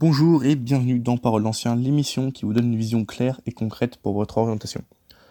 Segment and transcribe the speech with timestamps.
[0.00, 3.96] Bonjour et bienvenue dans Parole d'Ancien, l'émission qui vous donne une vision claire et concrète
[3.96, 4.84] pour votre orientation.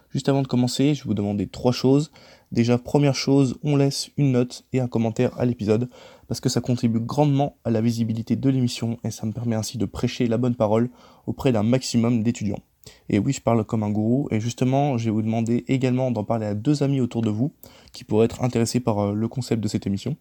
[0.09, 2.11] Juste avant de commencer, je vais vous demander trois choses.
[2.51, 5.87] Déjà, première chose, on laisse une note et un commentaire à l'épisode
[6.27, 9.77] parce que ça contribue grandement à la visibilité de l'émission et ça me permet ainsi
[9.77, 10.89] de prêcher la bonne parole
[11.27, 12.59] auprès d'un maximum d'étudiants.
[13.07, 16.25] Et oui, je parle comme un gourou et justement, je vais vous demander également d'en
[16.25, 17.53] parler à deux amis autour de vous
[17.93, 20.17] qui pourraient être intéressés par euh, le concept de cette émission.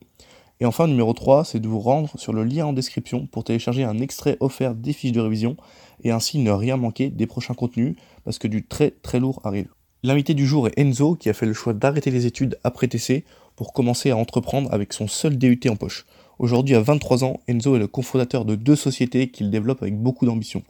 [0.59, 3.85] Et enfin, numéro 3, c'est de vous rendre sur le lien en description pour télécharger
[3.85, 5.57] un extrait offert des fiches de révision
[6.03, 7.95] et ainsi ne rien manquer des prochains contenus
[8.25, 9.69] parce que du très très lourd arrive.
[10.03, 13.25] L'invité du jour est Enzo qui a fait le choix d'arrêter les études après TC
[13.55, 16.07] pour commencer à entreprendre avec son seul DUT en poche.
[16.39, 20.25] Aujourd'hui à 23 ans, Enzo est le cofondateur de deux sociétés qu'il développe avec beaucoup
[20.25, 20.63] d'ambition.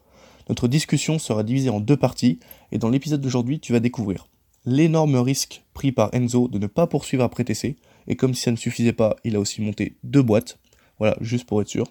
[0.49, 2.41] Notre discussion sera divisée en deux parties
[2.73, 4.27] et dans l'épisode d'aujourd'hui tu vas découvrir
[4.67, 7.77] l'énorme risque pris par Enzo de ne pas poursuivre après TC,
[8.09, 10.59] et comme si ça ne suffisait pas, il a aussi monté deux boîtes.
[10.99, 11.87] Voilà, juste pour être sûr.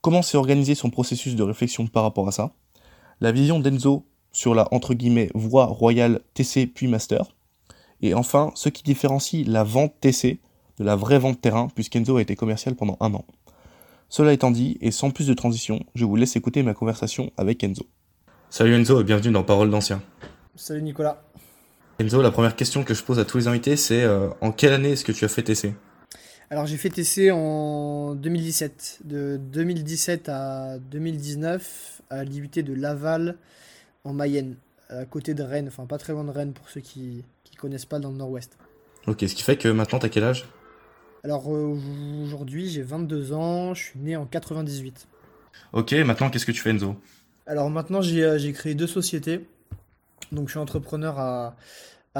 [0.00, 2.52] Comment s'est organisé son processus de réflexion par rapport à ça?
[3.20, 7.34] La vision d'Enzo sur la entre guillemets voie royale TC puis master.
[8.02, 10.40] Et enfin, ce qui différencie la vente TC
[10.78, 13.24] de la vraie vente terrain, puisqu'Enzo a été commercial pendant un an.
[14.08, 17.62] Cela étant dit, et sans plus de transition, je vous laisse écouter ma conversation avec
[17.62, 17.86] Enzo.
[18.50, 20.02] Salut Enzo et bienvenue dans Parole d'Ancien.
[20.56, 21.22] Salut Nicolas.
[22.00, 24.72] Enzo, la première question que je pose à tous les invités, c'est euh, en quelle
[24.72, 25.74] année est-ce que tu as fait TC
[26.50, 29.02] Alors j'ai fait TC en 2017.
[29.04, 33.36] De 2017 à 2019 à l'IUT de Laval
[34.02, 34.56] en Mayenne,
[34.88, 37.86] à côté de Rennes, enfin pas très loin de Rennes pour ceux qui ne connaissent
[37.86, 38.58] pas dans le nord-ouest.
[39.06, 40.46] Ok, ce qui fait que maintenant tu as quel âge?
[41.22, 41.78] Alors euh,
[42.24, 45.06] aujourd'hui j'ai 22 ans, je suis né en 98.
[45.72, 46.96] Ok, maintenant qu'est-ce que tu fais Enzo?
[47.46, 49.46] Alors maintenant j'ai euh, créé deux sociétés.
[50.32, 51.56] Donc je suis entrepreneur à,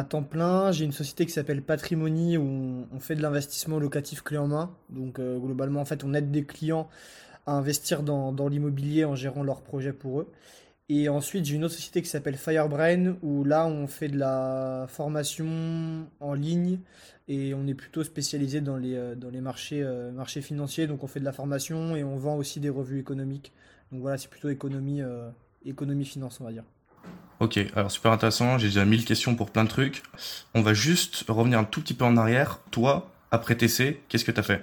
[0.09, 0.73] temps plein.
[0.73, 4.75] J'ai une société qui s'appelle Patrimony où on, fait de l'investissement locatif clé en main.
[4.91, 6.89] Donc euh, globalement en fait on aide des clients
[7.47, 10.33] à investir dans, l'immobilier en gérant leurs projets pour eux.
[10.89, 14.87] Et ensuite j'ai une autre société qui s'appelle Firebrain où là on fait de la
[14.89, 16.81] formation en ligne
[17.29, 20.87] et on est plutôt spécialisé dans les, euh, euh, marchés financiers.
[20.87, 23.53] Donc on fait de la formation et on vend aussi des revues économiques.
[23.93, 25.03] Donc voilà c'est plutôt économie,
[25.65, 26.65] économie finance on va dire.
[27.41, 30.03] Ok, alors super intéressant, j'ai déjà mille questions pour plein de trucs.
[30.55, 32.61] On va juste revenir un tout petit peu en arrière.
[32.71, 34.63] Toi, après TC, qu'est-ce que tu as fait?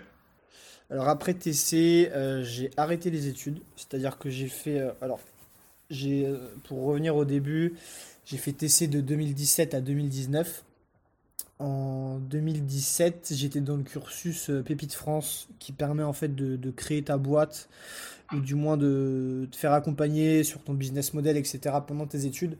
[0.89, 4.79] Alors après TC, euh, j'ai arrêté les études, c'est-à-dire que j'ai fait...
[4.79, 5.19] Euh, alors,
[5.89, 7.75] j'ai, euh, pour revenir au début,
[8.25, 10.63] j'ai fait TC de 2017 à 2019.
[11.59, 17.03] En 2017, j'étais dans le cursus Pépite France qui permet en fait de, de créer
[17.03, 17.69] ta boîte
[18.33, 21.75] ou du moins de te faire accompagner sur ton business model, etc.
[21.85, 22.57] pendant tes études.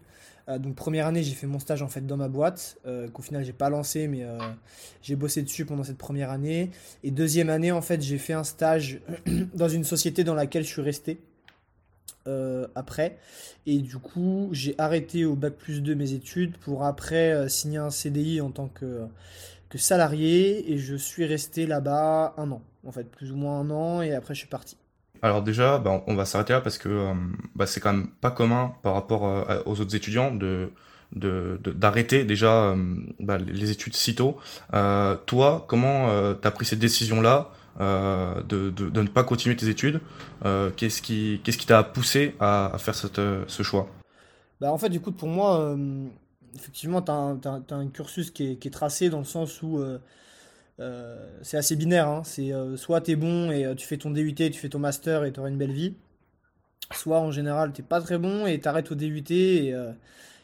[0.49, 3.21] Euh, donc première année, j'ai fait mon stage en fait dans ma boîte, euh, qu'au
[3.21, 4.37] final j'ai pas lancé, mais euh,
[5.01, 6.71] j'ai bossé dessus pendant cette première année.
[7.03, 8.99] Et deuxième année, en fait, j'ai fait un stage
[9.53, 11.19] dans une société dans laquelle je suis resté
[12.75, 13.17] après.
[13.65, 17.89] Et du coup, j'ai arrêté au bac plus 2 mes études pour après signer un
[17.89, 19.07] CDI en tant que,
[19.69, 20.71] que salarié.
[20.71, 24.01] Et je suis resté là-bas un an, en fait, plus ou moins un an.
[24.03, 24.77] Et après, je suis parti.
[25.21, 27.13] Alors déjà, bah, on va s'arrêter là parce que euh,
[27.55, 30.71] bah, c'est quand même pas commun par rapport euh, aux autres étudiants de
[31.13, 34.37] d'arrêter déjà euh, bah, les études si tôt.
[34.71, 36.07] toi, comment
[36.41, 37.49] tu as pris cette décision-là
[37.79, 39.99] de, de, ne pas continuer tes études
[40.77, 43.89] Qu'est-ce qui qu'est-ce t'a poussé à, faire cette, ce choix?
[44.61, 45.75] Bah, En fait, du coup, pour moi,
[46.55, 49.83] effectivement, tu as, un cursus qui est, tracé dans le sens où
[51.41, 52.07] c'est assez binaire.
[52.07, 52.21] Hein.
[52.25, 54.79] C'est euh, soit tu es bon et euh, tu fais ton DUT, tu fais ton
[54.79, 55.95] master et tu auras une belle vie.
[56.93, 59.23] Soit en général t'es pas très bon et t'arrêtes au DUT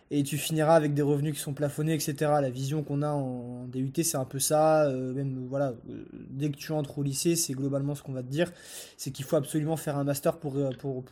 [0.09, 2.16] et, tu finiras avec des revenus qui sont plafonnés, etc.
[2.42, 4.90] La vision qu'on a en DUT, c'est un peu ça.
[4.90, 5.74] même voilà,
[6.30, 8.53] dès que tu entres au lycée, c'est globalement ce qu'on va te dire,
[8.96, 10.56] c'est qu'il faut absolument faire un master pour,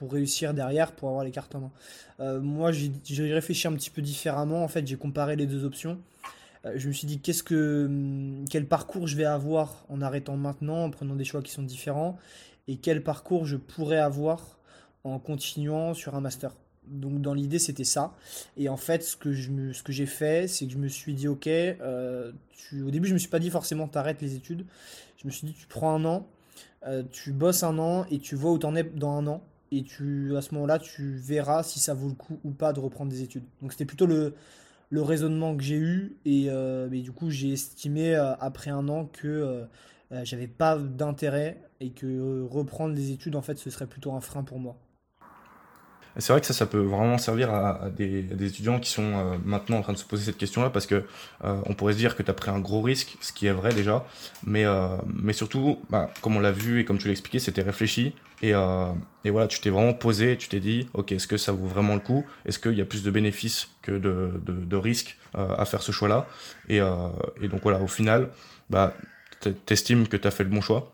[0.10, 1.72] réussir derrière, pour avoir les cartes en
[2.20, 2.40] main.
[2.40, 4.64] moi, j'ai réfléchi un petit peu différemment.
[4.64, 6.00] En fait, j'ai comparé les deux options.
[6.66, 10.38] Euh, je me suis dit qu'est-ce que hum, quel parcours je vais avoir en arrêtant
[10.38, 12.18] maintenant, en prenant des choix qui sont différents,
[12.68, 14.60] et quel parcours je pourrais avoir
[15.04, 16.56] en continuant sur un master.
[16.88, 18.14] Donc dans l'idée c'était ça.
[18.58, 22.32] Et en fait ce que j'ai fait c'est que je me suis dit ok, euh,
[22.74, 24.66] au début je me suis pas dit forcément t'arrêtes les études.
[25.18, 26.28] Je me suis dit tu prends un an,
[26.88, 29.44] euh, tu bosses un an et tu vois où t'en es dans un an.
[29.72, 32.80] Et tu à ce moment-là tu verras si ça vaut le coup ou pas de
[32.80, 33.44] reprendre des études.
[33.62, 34.36] Donc c'était plutôt le,
[34.90, 39.06] le raisonnement que j'ai eu et, euh, du coup j'ai estimé euh, après un an
[39.06, 39.66] que euh,
[40.24, 44.44] j'avais pas d'intérêt et que reprendre des études en fait ce serait plutôt un frein
[44.44, 44.78] pour moi.
[46.18, 49.78] C'est vrai que ça, ça peut vraiment servir à, des, étudiants qui sont euh, maintenant
[49.78, 51.04] en train de se poser cette question-là, parce que
[51.44, 53.52] euh, on pourrait se dire que tu as pris un gros risque, ce qui est
[53.52, 54.06] vrai déjà,
[54.46, 57.62] mais, euh, mais surtout, bah, comme on l'a vu et comme tu l'as expliqué, c'était
[57.62, 58.52] réfléchi, et,
[59.24, 61.96] et, voilà, tu t'es vraiment posé, tu t'es dit, ok, est-ce que ça vaut vraiment
[61.96, 62.26] le coup?
[62.46, 66.28] Est-ce qu'il y a plus de bénéfices que de, de, risques à faire ce choix-là?
[66.70, 68.30] Et, et, donc voilà, au final,
[68.70, 68.94] bah,
[69.66, 70.92] t'estimes que tu as fait le bon choix?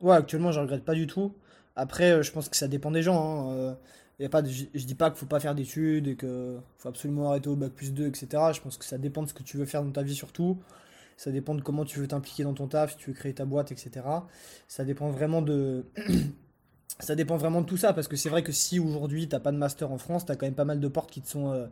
[0.00, 1.34] Ouais, actuellement, je regrette pas du tout.
[1.76, 3.52] Après, je pense que ça dépend des gens.
[3.52, 3.76] Hein
[4.24, 7.48] a pas je, dis pas qu'il faut pas faire d'études et qu'il faut absolument arrêter
[7.48, 8.26] au bac plus 2, etc.
[8.54, 10.58] Je pense que ça dépend de ce que tu veux faire dans ta vie surtout.
[11.16, 13.44] Ça dépend de comment tu veux t'impliquer dans ton taf, si tu veux créer ta
[13.44, 13.90] boîte, etc.
[14.68, 15.84] Ça dépend vraiment de...
[16.98, 19.52] ça dépend vraiment de tout ça, parce que c'est vrai que si aujourd'hui t'as pas
[19.52, 21.52] de master en France, tu as quand même pas mal de portes qui te sont,
[21.52, 21.66] euh,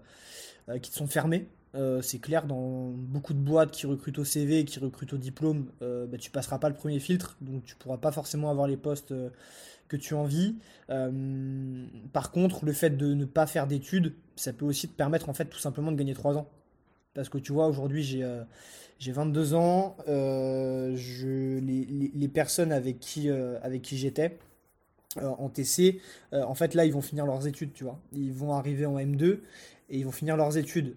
[0.69, 1.49] euh, qui te sont fermées.
[1.75, 5.67] Euh, c'est clair, dans beaucoup de boîtes qui recrutent au CV, qui recrutent au diplôme,
[5.81, 9.12] bah, tu passeras pas le premier filtre, donc tu pourras pas forcément avoir les postes
[9.88, 10.56] que tu envies.
[10.91, 15.29] Euh, par contre, le fait de ne pas faire d'études, ça peut aussi te permettre
[15.29, 16.49] en fait tout simplement de gagner 3 ans.
[17.15, 18.43] Parce que tu vois, aujourd'hui j'ai euh,
[18.99, 20.97] j'ai 22 ans, euh,
[21.27, 24.38] les, les, personnes avec qui, avec qui j'étais
[25.20, 26.00] en TC,
[26.32, 27.99] en fait là ils vont finir leurs études, tu vois.
[28.12, 29.40] Ils vont arriver en M2
[29.90, 30.96] et ils vont finir leurs études.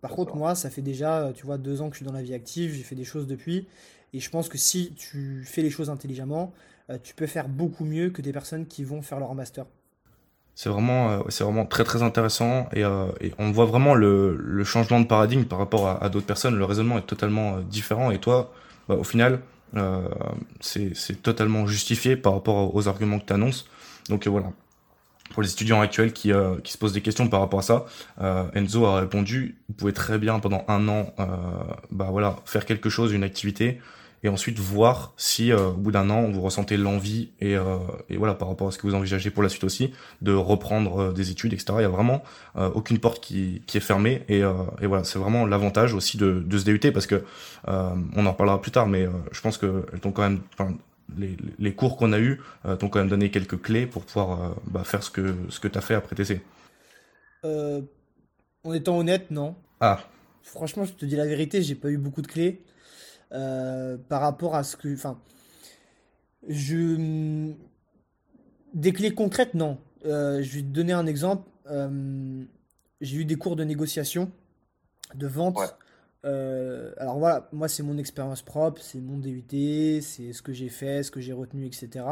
[0.00, 2.22] par contre, moi, ça fait déjà, tu vois, deux ans que je suis dans la
[2.22, 3.66] vie active, j'ai fait des choses depuis.
[4.12, 6.52] Et je pense que si tu fais les choses intelligemment,
[6.90, 9.64] euh, tu peux faire beaucoup mieux que des personnes qui vont faire leur master.
[10.54, 13.06] C'est vraiment, euh, c'est vraiment très très intéressant et, euh,
[13.38, 16.56] on voit vraiment le, changement de paradigme par rapport à, d'autres personnes.
[16.56, 18.52] Le raisonnement est totalement différent et toi,
[18.88, 19.40] bah, au final,
[20.60, 23.66] c'est totalement justifié par rapport aux arguments que tu annonces.
[24.08, 24.52] Donc voilà,
[25.30, 26.32] pour les étudiants actuels qui,
[26.64, 27.86] qui, se posent des questions par rapport à ça,
[28.54, 31.14] Enzo a répondu, vous pouvez très bien pendant un an
[31.90, 33.80] bah, voilà, faire quelque chose, une activité,
[34.22, 37.78] et ensuite voir si euh, au bout d'un an vous ressentez l'envie et, euh,
[38.08, 41.00] et, voilà par rapport à ce que vous envisagez pour la suite aussi de reprendre
[41.00, 42.22] euh, des études etc il y a vraiment
[42.74, 46.58] aucune porte qui, qui est fermée et, et voilà c'est vraiment l'avantage aussi de, de
[46.58, 47.24] se DUT parce que
[47.66, 50.40] on en reparlera plus tard mais je pense que elles quand même
[51.16, 52.40] les, les, cours qu'on a eu
[52.78, 55.80] t'ont quand même donné quelques clés pour pouvoir bah, faire ce que ce que t'as
[55.80, 56.40] fait après TC
[57.44, 59.56] en étant honnête non.
[59.80, 60.00] Ah.
[60.42, 62.60] Franchement je te dis la vérité j'ai pas eu beaucoup de clés
[63.32, 64.92] euh, par rapport à ce que.
[64.92, 65.18] Enfin,
[66.48, 67.52] je.
[68.74, 69.78] Des clés concrètes, non.
[70.04, 71.48] Euh, je vais te donner un exemple.
[71.70, 72.44] Euh,
[73.00, 74.30] j'ai eu des cours de négociation,
[75.14, 75.58] de vente.
[76.24, 81.02] alors voilà, moi c'est mon expérience propre, c'est mon DUT, c'est ce que j'ai fait,
[81.02, 82.04] ce que j'ai retenu, etc.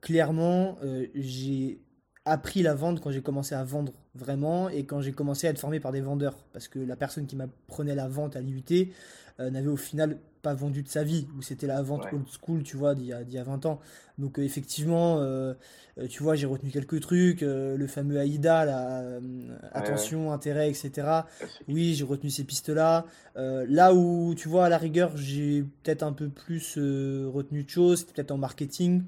[0.00, 0.78] clairement,
[1.14, 1.80] j'ai
[2.24, 5.58] appris la vente quand j'ai commencé à vendre vraiment et quand j'ai commencé à être
[5.58, 6.36] formé par des vendeurs.
[6.52, 8.92] Parce que la personne qui m'apprenait la vente à l'IUT,
[9.40, 12.62] euh, n'avait au final pas vendu de sa vie, où c'était la vente old school,
[12.62, 13.80] tu vois, d'il y, a, 20 ans.
[14.18, 15.54] Donc euh, effectivement, euh,
[16.08, 19.02] tu vois, j'ai retenu quelques trucs, le fameux AIDA, la,
[19.72, 21.22] attention, intérêt, etc.
[21.66, 23.06] Oui, j'ai retenu ces pistes-là.
[23.34, 28.04] là où, tu vois, à la rigueur, j'ai peut-être un peu plus retenu de choses,
[28.04, 29.02] peut-être en marketing.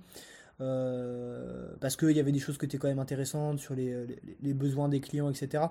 [0.59, 4.07] Parce qu'il y avait des choses qui étaient quand même intéressantes sur les,
[4.41, 5.65] les, besoins des clients, etc.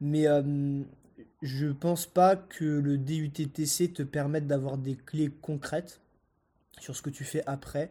[0.00, 0.26] Mais
[1.42, 6.00] je pense pas que le DUTTC te permette d'avoir des clés concrètes
[6.78, 7.90] sur ce que tu fais après.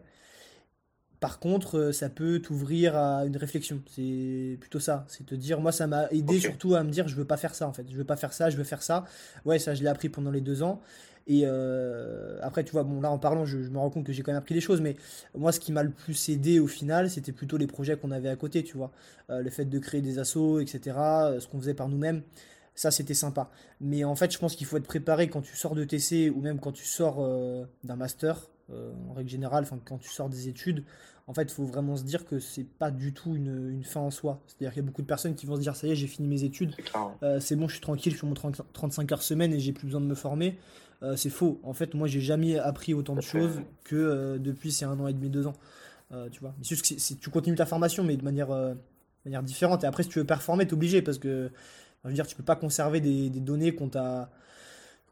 [1.19, 3.79] Par contre, euh, ça peut t'ouvrir à une réflexion.
[3.85, 5.05] C'est plutôt ça.
[5.07, 7.53] C'est te dire, moi, ça m'a aidé surtout à me dire, je veux pas faire
[7.53, 7.85] ça en fait.
[7.91, 9.05] Je veux pas faire ça, je veux faire ça.
[9.45, 10.81] Ouais, ça, je l'ai appris pendant les deux ans.
[11.27, 14.23] Et euh, après, tu vois, bon, là en parlant, je, me rends compte que j'ai
[14.23, 14.95] quand même appris des choses, mais
[15.35, 18.29] moi, ce qui m'a le plus aidé au final, c'était plutôt les projets qu'on avait
[18.29, 18.91] à côté, tu vois.
[19.29, 20.79] Euh, le fait de créer des assos, etc.,
[21.39, 22.23] ce qu'on faisait par nous-mêmes.
[22.75, 23.49] Ça, c'était sympa.
[23.79, 26.41] Mais en fait, je pense qu'il faut être préparé quand tu sors de TC ou
[26.41, 30.29] même quand tu sors euh, d'un master, euh, en règle générale, enfin, quand tu sors
[30.29, 30.83] des études.
[31.27, 34.11] En fait, il faut vraiment se dire que c'est pas du tout une, fin en
[34.11, 34.41] soi.
[34.47, 36.07] C'est-à-dire qu'il y a beaucoup de personnes qui vont se dire ça y est, j'ai
[36.07, 36.75] fini mes études,
[37.23, 39.85] euh, c'est bon, je suis tranquille, je suis mon 35 heures semaine et j'ai plus
[39.85, 40.57] besoin de me former.
[41.15, 41.59] C'est faux.
[41.63, 45.13] En fait, moi, j'ai jamais appris autant de choses que depuis ces un an et
[45.13, 45.55] demi, deux ans.
[46.31, 46.53] tu vois.
[46.57, 48.49] Mais si tu continues ta formation, mais de manière,
[49.25, 49.83] manière différente.
[49.83, 51.51] Et après, si tu veux performer, t'es obligé parce que
[52.03, 54.29] je veux dire, tu peux pas conserver des, données qu'on t'a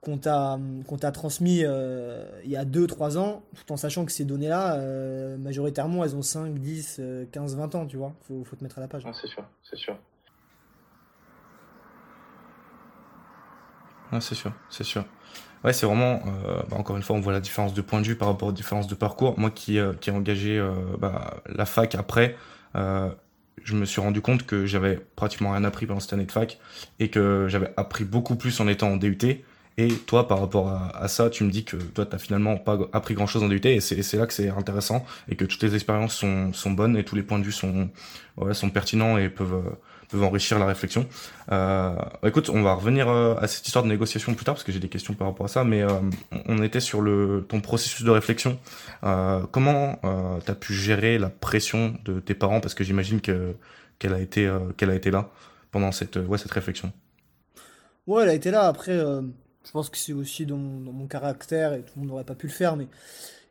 [0.01, 4.11] qu'on t'a qu'on t'a transmis euh, il y a 2-3 ans, tout en sachant que
[4.11, 8.15] ces données-là, euh, majoritairement, elles ont 5, 10, 15, 20 ans, tu vois.
[8.27, 9.03] Faut, faut te mettre à la page.
[9.21, 9.97] c'est sûr, c'est sûr.
[14.19, 15.05] c'est sûr, c'est sûr.
[15.63, 18.07] Ouais, c'est vraiment, euh, bah, encore une fois, on voit la différence de point de
[18.07, 19.37] vue par rapport aux différences de parcours.
[19.39, 20.65] Moi qui, qui ai engagé
[20.99, 22.35] bah, la fac après,
[23.63, 26.59] je me suis rendu compte que j'avais pratiquement rien appris pendant cette année de fac
[26.99, 29.43] et que j'avais appris beaucoup plus en étant en DUT.
[29.77, 32.77] Et toi, par rapport à, ça, tu me dis que toi, tu n'as finalement pas
[32.91, 36.15] appris grand-chose en DUT, et c'est là que c'est intéressant, et que toutes les expériences
[36.15, 37.89] sont, sont bonnes, et tous les points de vue sont,
[38.35, 39.77] ouais, sont pertinents et peuvent,
[40.09, 41.07] peuvent enrichir la réflexion.
[41.51, 44.71] Euh, écoute, on va revenir euh, à cette histoire de négociation plus tard, parce que
[44.71, 45.99] j'ai des questions par rapport à ça, mais euh,
[46.47, 48.59] on était sur le ton processus de réflexion.
[49.51, 49.99] Comment
[50.43, 53.55] tu as pu gérer la pression de tes parents, parce que j'imagine que
[53.99, 55.29] qu'elle a été qu'elle a été là
[55.71, 56.91] pendant cette ouais cette réflexion.
[58.07, 58.67] Ouais, elle a été là.
[58.67, 62.35] Après, je pense que c'est aussi dans mon, caractère et tout le monde n'aurait pas
[62.35, 62.87] pu le faire, mais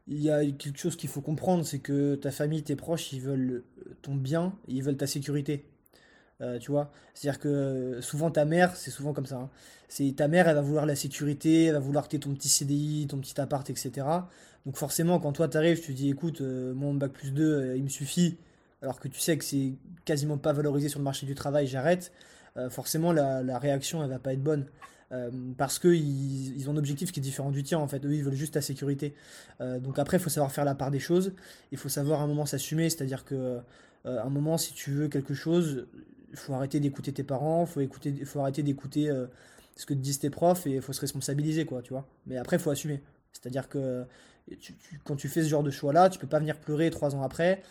[0.07, 3.21] il y a quelque chose qu'il faut comprendre, c'est que ta famille, tes proches, ils
[3.21, 3.63] veulent
[4.03, 5.65] ton bien, ils veulent ta sécurité.
[6.41, 9.37] Euh, tu vois, c'est-à-dire que euh, souvent ta mère, c'est souvent comme ça.
[9.37, 9.51] Hein.
[9.89, 12.33] C'est ta mère, elle va vouloir la sécurité, elle va vouloir que tu aies ton
[12.35, 14.07] petit CDI, ton petit appart, etc.
[14.65, 17.89] Donc forcément, quand toi t'arrives, tu dis, écoute, euh, mon bac plus 2, il me
[17.89, 18.37] suffit,
[18.83, 19.73] alors que tu sais que c'est
[20.05, 22.13] quasiment pas valorisé sur le marché du travail, j'arrête.
[22.71, 24.67] forcément, la, la, réaction, elle va pas être bonne.
[25.57, 28.05] Parce qu'ils ils ont un objectif qui est différent du tien en fait.
[28.05, 29.15] Eux ils veulent juste ta sécurité.
[29.61, 31.33] Donc après il faut savoir faire la part des choses.
[31.73, 33.59] Il faut savoir à un moment s'assumer, c'est-à-dire que
[34.05, 35.87] un moment si tu veux quelque chose,
[36.35, 39.11] faut arrêter d'écouter tes parents, faut écouter, faut arrêter d'écouter
[39.77, 42.07] ce que te disent tes profs et il faut se responsabiliser quoi, tu vois.
[42.27, 43.01] Mais après il faut assumer.
[43.33, 44.05] C'est-à-dire que
[45.05, 47.63] quand tu fais ce genre de choix-là, tu peux pas venir pleurer trois ans après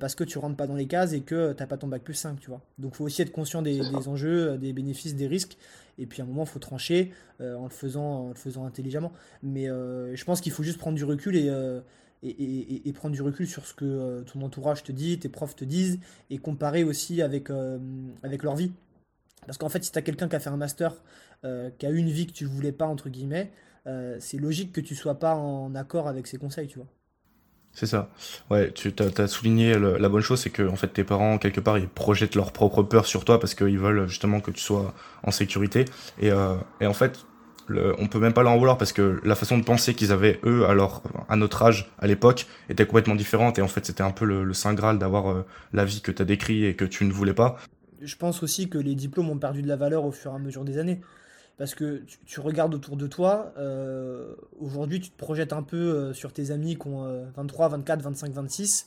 [0.00, 2.02] parce que tu rentres pas dans les cases et que tu n'as pas ton bac
[2.02, 2.62] plus 5, tu vois.
[2.78, 5.58] Donc il faut aussi être conscient des, des, enjeux, des bénéfices, des risques
[5.98, 8.64] et puis à un moment, il faut trancher euh, en, le faisant, en le faisant
[8.64, 9.12] intelligemment.
[9.42, 11.80] Mais euh, je pense qu'il faut juste prendre du recul euh,
[12.22, 15.98] et, prendre du recul sur ce que ton entourage te dit, tes profs te disent,
[16.30, 17.50] et comparer aussi avec,
[18.22, 18.72] avec leur vie.
[19.46, 20.94] Parce qu'en fait, si tu as quelqu'un qui a fait un master,
[21.42, 23.52] qui a une vie que tu voulais pas, entre guillemets,
[24.18, 26.88] c'est logique que tu sois pas en accord avec ses conseils, tu vois.
[27.76, 28.08] C'est ça.
[28.48, 31.76] Ouais, tu as, souligné la bonne chose, c'est que en fait tes parents quelque part
[31.76, 35.30] ils projettent leur propre peur sur toi parce qu'ils veulent justement que tu sois en
[35.30, 35.84] sécurité.
[36.18, 37.26] Et, euh, et en fait,
[37.70, 40.66] on peut même pas leur vouloir parce que la façon de penser qu'ils avaient eux
[40.66, 44.24] alors à notre âge à l'époque était complètement différente et en fait c'était un peu
[44.24, 47.12] le, saint graal d'avoir euh, la vie que tu as décrit et que tu ne
[47.12, 47.56] voulais pas.
[48.00, 50.38] Je pense aussi que les diplômes ont perdu de la valeur au fur et à
[50.38, 51.00] mesure des années.
[51.58, 56.12] Parce que tu, regardes autour de toi, euh, aujourd'hui tu te projettes un peu euh,
[56.12, 58.86] sur tes amis qui ont 23, 24, 25, 26,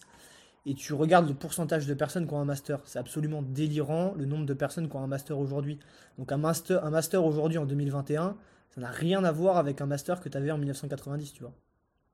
[0.66, 2.80] et tu regardes le pourcentage de personnes qui ont un master.
[2.86, 5.80] C'est absolument délirant le nombre de personnes qui ont un master aujourd'hui.
[6.20, 8.36] Donc un master, un master aujourd'hui en 2021,
[8.74, 11.54] ça n'a rien à voir avec un master que tu avais en 1990, tu vois.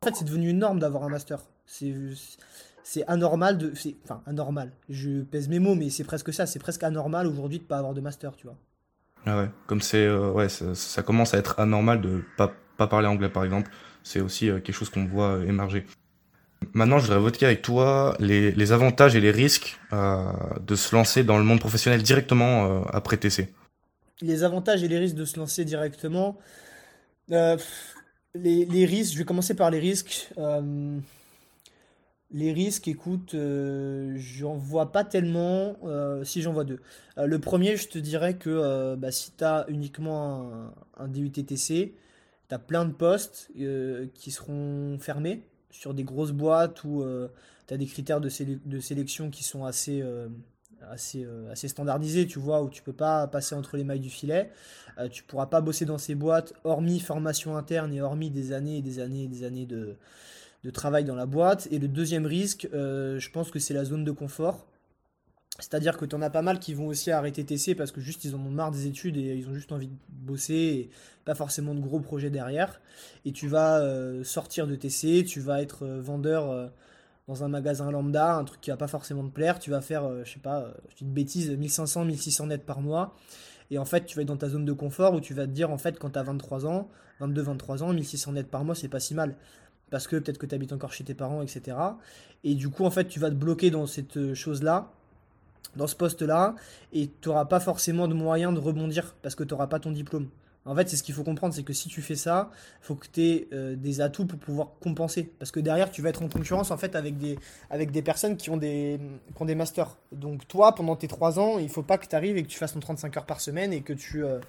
[0.01, 1.41] En fait, c'est devenu une norme d'avoir un master.
[1.65, 3.73] C'est anormal.
[4.03, 4.71] Enfin, anormal.
[4.89, 6.45] Je pèse mes mots, mais c'est presque ça.
[6.45, 8.57] C'est presque anormal aujourd'hui de pas avoir de master, tu vois.
[9.25, 13.07] Ah ouais, comme c'est euh, ouais, ça, commence à être anormal de pas pas parler
[13.07, 13.71] anglais par exemple,
[14.03, 15.85] c'est aussi euh, quelque chose qu'on voit euh, émerger.
[16.73, 21.23] Maintenant, je voudrais voter avec toi les, les avantages et les risques de se lancer
[21.23, 23.53] dans le monde professionnel directement après TC.
[24.21, 26.37] Les avantages et les risques de se lancer directement.
[27.27, 27.57] les,
[28.33, 30.29] les, risques, je vais commencer par les risques.
[32.31, 36.81] Les risques, écoute, euh, j'en vois pas tellement, euh, si j'en vois deux.
[37.17, 41.95] Euh, le premier, je te dirais que bah, si tu as uniquement un, DUTTC,
[42.49, 43.51] tu as plein de postes
[44.15, 47.05] qui seront fermés sur des grosses boîtes où
[47.67, 50.03] tu as des critères de, sélection qui sont assez,
[50.89, 54.51] assez, assez standardisés, tu vois, où tu peux pas passer entre les mailles du filet.
[55.11, 58.81] tu pourras pas bosser dans ces boîtes, hormis formation interne et hormis des années et
[58.81, 59.97] des années et des années de
[60.65, 61.67] de travail dans la boîte.
[61.71, 64.65] Et le deuxième risque, euh, je pense que c'est la zone de confort.
[65.59, 68.25] C'est-à-dire que tu en as pas mal qui vont aussi arrêter TC parce que juste
[68.25, 70.89] ils en ont marre des études et ils ont juste envie de bosser et
[71.23, 72.81] pas forcément de gros projets derrière.
[73.23, 76.71] Et tu vas euh, sortir de TC, tu vas être euh, vendeur
[77.27, 79.59] dans un magasin lambda, un truc qui va pas forcément te plaire.
[79.59, 83.15] Tu vas faire, je sais pas, je dis une bêtise, 1500, 1600 nets par mois.
[83.71, 85.51] Et en fait, tu vas être dans ta zone de confort où tu vas te
[85.51, 86.87] dire, en fait, quand tu as 23 ans,
[87.19, 89.35] 22, 23 ans, 1600 nets par mois, c'est pas si mal
[89.89, 91.77] parce que peut-être que tu habites encore chez tes parents, etc.
[92.43, 94.91] Et du coup, en fait, tu vas te bloquer dans cette euh, chose-là,
[95.75, 96.55] dans ce poste-là,
[96.93, 99.91] et tu n'auras pas forcément de moyen de rebondir parce que tu n'auras pas ton
[99.91, 100.29] diplôme.
[100.67, 102.49] En fait, c'est ce qu'il faut comprendre, c'est que si tu fais ça,
[102.81, 105.31] il faut que tu aies euh, des atouts pour pouvoir compenser.
[105.37, 107.37] Parce que derrière, tu vas être en concurrence en fait avec des,
[107.69, 108.99] avec des personnes qui ont des,
[109.55, 109.95] masters.
[110.11, 112.57] Donc toi, pendant tes 3 ans, il faut pas que tu arrives et que tu
[112.57, 114.39] fasses ton 35 heures par semaine et que tu, euh,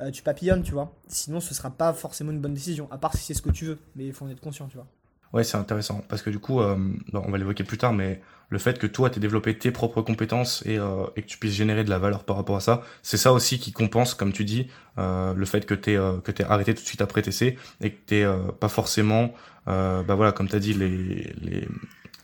[0.00, 0.90] euh, papillonnes, tu vois.
[1.06, 3.66] Sinon, ce sera pas forcément une bonne décision, à part si c'est ce que tu
[3.66, 3.78] veux.
[3.94, 4.86] Mais il faut en être conscient, tu vois.
[5.32, 6.76] Ouais, c'est intéressant parce que du coup, euh,
[7.14, 8.20] on va l'évoquer plus tard, mais
[8.50, 11.54] le fait que toi, tu développé tes propres compétences et, euh, et, que tu puisses
[11.54, 14.44] générer de la valeur par rapport à ça, c'est ça aussi qui compense, comme tu
[14.44, 17.98] dis, le fait que tu euh, que arrêté tout de suite après TC et que
[18.06, 18.26] tu
[18.60, 19.32] pas forcément,
[19.66, 21.32] bah voilà, comme tu as dit, les,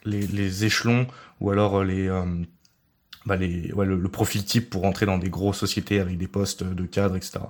[0.04, 1.06] les, les, échelons
[1.40, 2.10] ou alors les
[3.24, 6.62] bah les, ouais, le, profil type pour entrer dans des grosses sociétés avec des postes
[6.62, 7.40] de cadre, etc.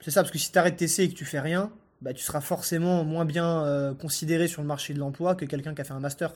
[0.00, 1.70] C'est ça, parce que si tu arrêtes TC et que tu fais rien,
[2.02, 5.74] bah, tu seras forcément moins bien euh, considéré sur le marché de l'emploi que quelqu'un
[5.74, 6.32] qui a fait un master.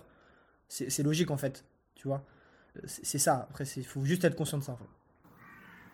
[0.69, 1.65] C'est logique en fait,
[1.97, 2.23] tu vois.
[2.87, 4.79] C'est ça, après il faut juste être conscient de ça.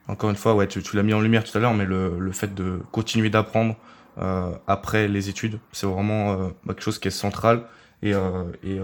[0.07, 2.55] Encore une fois, ouais, tu, l'as mis en lumière tout à l'heure, mais le, fait
[2.55, 3.77] de continuer d'apprendre
[4.19, 7.65] euh, après les études, c'est vraiment euh, bah, quelque chose qui est central.
[8.03, 8.77] Et il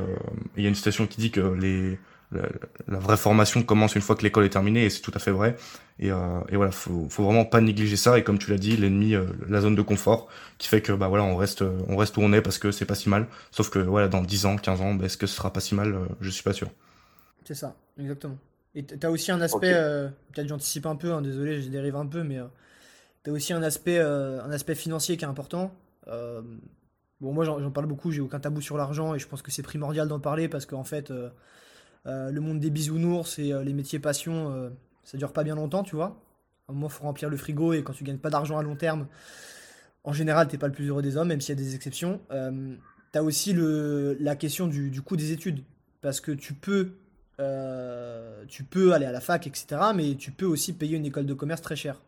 [0.57, 1.99] y a une citation qui dit que les,
[2.89, 5.31] la, vraie formation commence une fois que l'école est terminée et c'est tout à fait
[5.31, 5.57] vrai.
[5.99, 8.19] Et, euh, et voilà, faut, faut vraiment pas négliger ça.
[8.19, 11.09] Et comme tu l'as dit, l'ennemi, euh, la zone de confort, qui fait que bah
[11.09, 13.27] voilà, on reste, on reste où on est parce que c'est pas si mal.
[13.51, 15.75] Sauf que voilà, dans 10 ans, 15 ans, bah, est-ce que ce sera pas si
[15.75, 15.95] mal?
[16.21, 16.69] Je suis pas sûr.
[17.45, 18.39] C'est ça, exactement.
[18.75, 21.97] Et tu as aussi un aspect, euh, peut-être j'anticipe un peu, hein, désolé, je dérive
[21.97, 22.39] un peu, mais
[23.25, 25.75] tu as aussi un aspect, un aspect financier qui est important.
[26.07, 29.63] bon, moi j'en parle beaucoup, j'ai aucun tabou sur l'argent et je pense que c'est
[29.63, 31.29] primordial d'en parler parce qu'en fait euh,
[32.05, 34.71] le monde des bisounours et euh, les métiers passion, euh,
[35.05, 36.21] ça dure pas bien longtemps, tu vois.
[36.69, 38.77] À un moment, faut remplir le frigo et quand tu gagnes pas d'argent à long
[38.77, 39.07] terme,
[40.05, 42.21] en général, t'es pas le plus heureux des hommes, même s'il y a des exceptions.
[42.31, 45.63] tu as aussi le, la question du, coût des études.
[46.01, 46.95] Parce que tu peux,
[48.49, 49.67] tu peux aller à la fac, etc.
[49.95, 52.01] Mais tu peux aussi payer une école de commerce très chère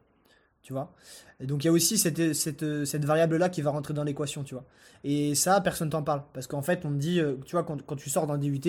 [0.64, 0.92] tu vois.
[1.40, 4.64] Donc il y a aussi cette, cette, variable-là qui va rentrer dans l'équation, tu vois.
[5.04, 6.22] Et ça, personne t'en parle.
[6.32, 8.60] Parce qu'en fait, on te dit, euh, tu vois, quand, quand tu sors d'un DUT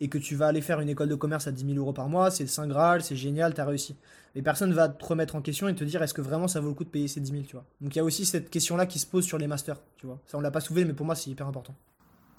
[0.00, 2.08] et que tu vas aller faire une école de commerce à 10 000 euros par
[2.08, 3.96] mois, c'est le Saint Graal, c'est génial, t'as réussi.
[4.34, 6.68] Mais personne va te remettre en question et te dire, est-ce que vraiment ça vaut
[6.68, 7.64] le coup de payer ces 10 000, tu vois.
[7.80, 10.20] Donc il y a aussi cette question-là qui se pose sur les masters, tu vois.
[10.26, 11.74] Ça, on l'a pas soulevé, mais pour moi, c'est hyper important.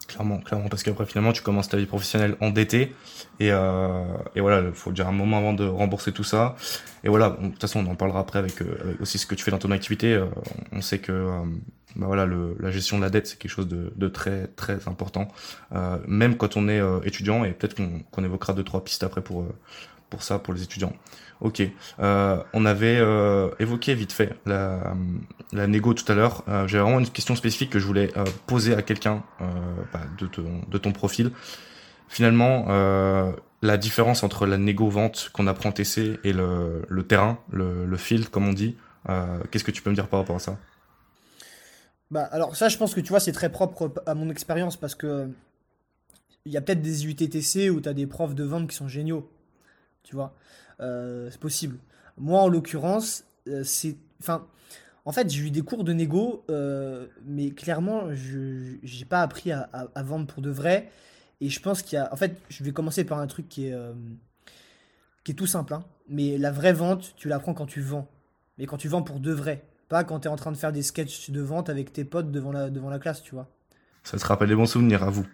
[0.10, 2.96] Clairement, clairement, parce qu'après finalement tu commences ta vie professionnelle endettée
[3.40, 6.56] et, euh, et voilà, il faut déjà un moment avant de rembourser tout ça.
[7.04, 9.44] Et voilà, de toute façon on en parlera après avec, euh, aussi ce que tu
[9.44, 10.14] fais dans ton activité.
[10.14, 10.26] Euh,
[10.72, 11.44] on sait que euh,
[11.96, 14.88] bah voilà, le, la gestion de la dette c'est quelque chose de, de, très très
[14.88, 15.28] important,
[16.08, 19.46] même quand on est étudiant et peut-être qu'on qu'on évoquera deux trois pistes après pour
[20.10, 20.94] pour ça pour les étudiants.
[21.42, 21.62] Ok.
[22.00, 24.94] Euh, on avait euh, évoqué vite fait la,
[25.54, 26.44] la négo tout à l'heure.
[26.50, 29.24] Euh, J'ai vraiment une question spécifique que je voulais euh, poser à quelqu'un
[29.94, 31.32] bah, de, ton, de ton profil.
[32.08, 32.66] Finalement,
[33.62, 38.30] la différence entre la négo-vente qu'on apprend TC et le, le terrain, le, le, field,
[38.30, 38.76] comme on dit,
[39.52, 40.58] qu'est-ce que tu peux me dire par rapport à ça?
[42.10, 44.96] Bah, alors ça, je pense que tu vois, c'est très propre à mon expérience parce
[44.96, 45.30] que
[46.46, 48.88] il y a peut-être des UTTC où tu as des profs de vente qui sont
[48.88, 49.30] géniaux,
[50.10, 50.34] tu vois.
[50.82, 51.78] Euh, c'est possible.
[52.18, 53.96] Moi, en l'occurrence, euh, c'est.
[54.20, 54.48] Enfin,
[55.06, 59.52] en fait, j'ai eu des cours de négo, euh, mais clairement, je n'ai pas appris
[59.52, 60.90] à, vendre pour de vrai.
[61.42, 62.12] Et je pense qu'il y a.
[62.12, 63.76] En fait, je vais commencer par un truc qui est,
[65.24, 65.76] qui est tout simple.
[65.76, 65.84] Hein.
[66.08, 68.08] Mais la vraie vente, tu l'apprends quand tu vends.
[68.58, 69.64] Mais quand tu vends pour de vrai.
[69.90, 72.32] Pas quand tu es en train de faire des sketchs de vente avec tes potes
[72.32, 73.48] devant la, devant la classe, tu vois.
[74.04, 75.26] Ça te rappelle des bons souvenirs à vous.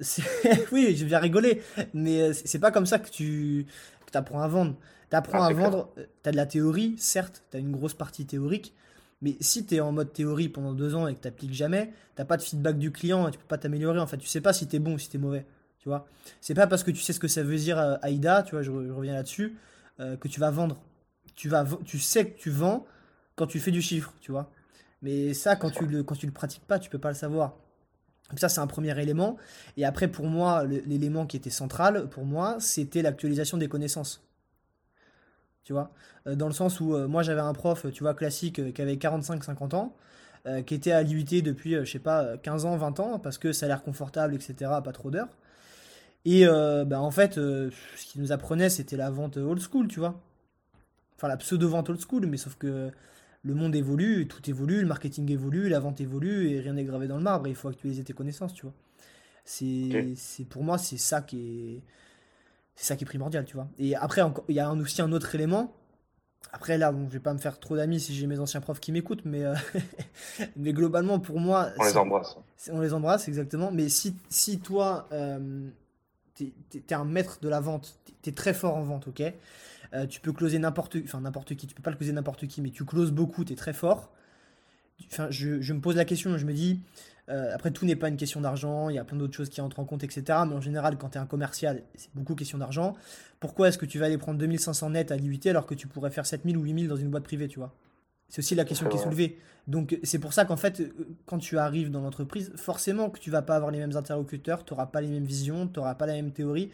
[0.72, 1.62] oui, je viens rigoler.
[1.94, 3.66] Mais c'est pas comme ça que tu
[4.12, 4.76] tu apprends à vendre.
[5.10, 7.72] Tu apprends ah, à vendre, euh, tu as de la théorie, certes, tu as une
[7.72, 8.74] grosse partie théorique,
[9.20, 12.24] mais si tu es en mode théorie pendant deux ans et que tu jamais, tu
[12.24, 14.00] pas de feedback du client et tu peux pas t'améliorer.
[14.00, 15.46] En fait, tu sais pas si tu es bon ou si tu es mauvais.
[15.78, 16.06] Tu vois
[16.40, 18.62] C'est pas parce que tu sais ce que ça veut dire euh, AIDA, tu vois,
[18.62, 19.56] je, reviens là-dessus,
[20.00, 20.80] euh, que tu vas vendre.
[21.34, 22.86] Tu, vas, tu sais que tu vends
[23.36, 24.50] quand tu fais du chiffre, tu vois.
[25.02, 27.56] Mais ça, quand tu le, quand tu le pratiques pas, tu peux pas le savoir.
[28.32, 29.36] Donc ça, c'est un premier élément.
[29.76, 34.22] Et après, pour moi, l'élément qui était central, pour moi, c'était l'actualisation des connaissances.
[35.64, 35.90] Tu vois?
[36.26, 38.80] Euh, Dans le sens où euh, moi, j'avais un prof, tu vois, classique, euh, qui
[38.80, 39.94] avait 45-50 ans,
[40.66, 43.66] qui était à l'UIT depuis, je sais pas, 15 ans, 20 ans, parce que ça
[43.66, 45.28] a l'air confortable, etc., pas trop d'heures.
[46.24, 47.70] Et bah, en fait, ce
[48.08, 50.20] qu'il nous apprenait, c'était la vente old school, tu vois.
[51.16, 52.90] Enfin, la pseudo-vente old school, mais sauf que
[53.44, 57.08] le monde évolue, tout évolue, le marketing évolue, la vente évolue et rien n'est gravé
[57.08, 57.48] dans le marbre.
[57.48, 58.74] il faut actualiser tes connaissances, tu vois.
[59.44, 61.82] C'est, c'est pour moi, c'est ça qui est,
[62.76, 63.68] c'est ça qui est primordial, tu vois.
[63.78, 65.74] Et après, il y a aussi un autre élément.
[66.52, 68.80] Après, là, bon, je vais pas me faire trop d'amis si j'ai mes anciens profs
[68.80, 69.54] qui m'écoutent, mais, euh,
[70.56, 71.70] mais globalement, pour moi.
[71.78, 72.36] On les embrasse.
[72.70, 73.72] On les embrasse, exactement.
[73.72, 75.68] Mais si, si toi, euh,
[76.34, 79.22] tu es, un maître de la vente, tu es très fort en vente, ok?
[79.94, 82.62] Euh, tu peux closer n'importe enfin n'importe qui, tu peux pas le closer n'importe qui,
[82.62, 84.12] mais tu closes beaucoup, tu es très fort.
[85.06, 86.80] Enfin, je, je, me pose la question, je me dis,
[87.28, 89.60] euh, après tout n'est pas une question d'argent, il y a plein d'autres choses qui
[89.60, 90.22] entrent en compte, etc.
[90.46, 92.94] Mais en général, quand tu es un commercial, c'est beaucoup question d'argent.
[93.40, 96.10] Pourquoi est-ce que tu vas aller prendre 2500 net à l'IUT alors que tu pourrais
[96.10, 97.74] faire 7000 ou 8000 dans une boîte privée, tu vois?
[98.28, 99.38] C'est aussi la question qui est soulevée.
[99.68, 100.90] Donc c'est pour ça qu'en fait, euh,
[101.26, 104.72] quand tu arrives dans l'entreprise, forcément que tu vas pas avoir les mêmes interlocuteurs, tu
[104.72, 106.70] n'auras pas les mêmes visions, tu n'auras pas la même théorie,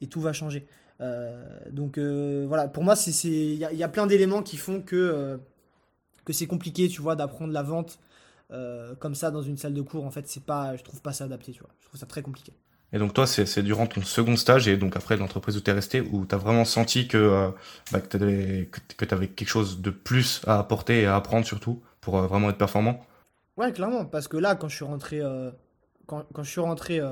[0.00, 0.66] et tout va changer.
[1.00, 4.96] Euh, donc euh, voilà, pour moi, il y, y, a plein d'éléments qui font que,
[4.96, 5.36] euh,
[6.24, 7.98] que c'est compliqué, tu vois, d'apprendre la vente
[8.98, 10.06] comme ça dans une salle de cours.
[10.06, 11.68] En fait, c'est pas, je trouve pas ça adapté, tu vois.
[11.80, 12.54] Je trouve ça très compliqué.
[12.94, 15.74] Et donc toi, c'est durant ton second stage et donc après l'entreprise où tu es
[15.74, 17.52] resté, où tu as vraiment senti que,
[17.92, 21.44] bah, que tu avais, que avais quelque chose de plus à apporter et à apprendre
[21.44, 23.04] surtout pour vraiment être performant?
[23.58, 25.20] Ouais, clairement, parce que là, quand je suis rentré,
[26.06, 27.02] quand, quand, je suis rentré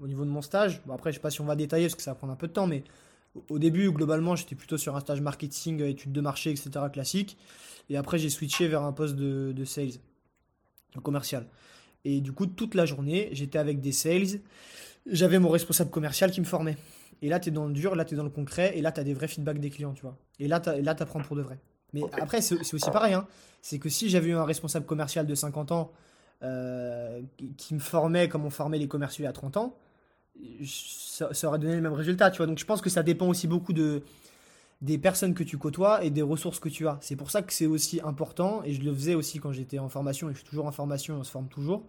[0.00, 1.94] au niveau de mon stage, bon après, je sais pas si on va détailler parce
[1.94, 2.84] que ça va prendre un peu de temps, mais
[3.48, 6.70] au début, globalement, j'étais plutôt sur un stage marketing, études de marché, etc.
[6.92, 7.36] classique.
[7.88, 9.92] Et après, j'ai switché vers un poste de, de sales,
[11.02, 11.46] commercial.
[12.04, 14.40] Et du coup, toute la journée, j'étais avec des sales.
[15.06, 16.76] J'avais mon responsable commercial qui me formait.
[17.22, 18.92] Et là, tu es dans le dur, là, tu es dans le concret, et là,
[18.92, 20.16] tu as des vrais feedbacks des clients, tu vois.
[20.38, 20.70] Et là, tu
[21.02, 21.58] apprends pour de vrai.
[21.92, 23.14] Mais après, c'est aussi pareil.
[23.14, 23.26] Hein.
[23.62, 25.92] C'est que si j'avais eu un responsable commercial de 50 ans
[26.42, 27.20] euh,
[27.56, 29.76] qui me formait comme on formait les commerciaux à 30 ans,
[30.64, 32.46] ça, aurait donné le même résultat, tu vois.
[32.46, 34.02] Donc je pense que ça dépend aussi beaucoup de,
[34.80, 36.98] des personnes que tu côtoies et des ressources que tu as.
[37.00, 39.88] C'est pour ça que c'est aussi important, et je le faisais aussi quand j'étais en
[39.88, 41.84] formation, et je suis toujours en formation, on se forme toujours,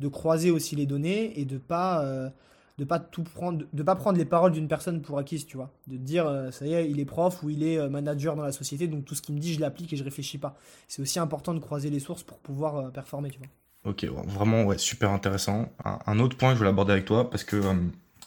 [0.00, 2.04] de croiser aussi les données et de pas...
[2.04, 2.30] Euh,
[2.78, 5.70] de pas tout prendre de pas prendre les paroles d'une personne pour acquise tu vois
[5.88, 8.42] de dire euh, ça y est il est prof ou il est euh, manager dans
[8.42, 10.56] la société donc tout ce qu'il me dit je l'applique et je réfléchis pas
[10.88, 13.48] c'est aussi important de croiser les sources pour pouvoir performer tu vois
[13.84, 15.68] Ok, vraiment, ouais, super intéressant.
[16.06, 17.74] Un, autre point que je voulais aborder avec toi, parce que euh,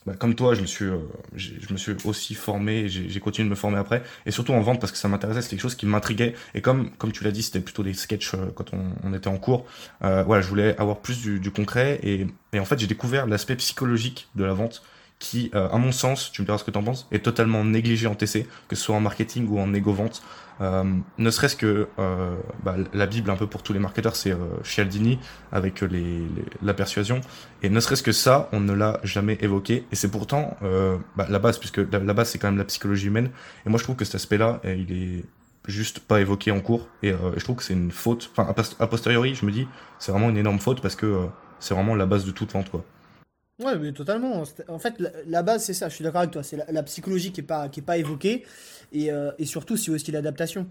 [0.05, 0.97] bah, comme toi, je me suis, euh,
[1.37, 4.81] je me suis aussi formé, j'ai continué de me former après, et surtout en vente
[4.81, 6.35] parce que ça m'intéressait, c'est quelque chose qui m'intriguait.
[6.55, 9.29] Et comme, comme tu l'as dit, c'était plutôt des sketchs euh, quand on, on, était
[9.29, 9.65] en cours.
[10.01, 13.55] voilà, je voulais avoir plus du, du concret, et, et en fait, j'ai découvert l'aspect
[13.55, 14.83] psychologique de la vente
[15.19, 18.05] qui, à mon sens, tu me diras ce que tu en penses, est totalement négligé
[18.05, 20.21] en TC, que ce soit en marketing ou en égo-vente.
[20.61, 20.83] Euh,
[21.17, 24.37] ne serait-ce que euh, bah, la Bible un peu pour tous les marketeurs, c'est euh,
[24.63, 25.19] Cialdini
[25.51, 26.21] avec les,
[26.61, 27.21] la persuasion.
[27.63, 29.85] Et ne serait-ce que ça, on ne l'a jamais évoqué.
[29.91, 30.57] Et c'est pourtant
[31.15, 33.31] bah, la base, puisque la, base c'est quand même la psychologie humaine.
[33.65, 35.23] Et moi je trouve que cet aspect-là, il est
[35.67, 36.87] juste pas évoqué en cours.
[37.03, 38.31] Et, je trouve que c'est une faute.
[38.35, 39.67] Enfin, a posteriori, je me dis,
[39.99, 41.27] c'est vraiment une énorme faute parce que
[41.59, 42.83] c'est vraiment la base de toute vente, quoi.
[43.59, 44.43] Ouais, mais totalement.
[44.67, 45.87] En fait, la, base, c'est ça.
[45.87, 46.43] Je suis d'accord avec toi.
[46.43, 48.45] C'est la, psychologie qui n'est pas, qui est pas évoquée.
[48.91, 50.67] Et, euh, et surtout, c'est aussi l'adaptation.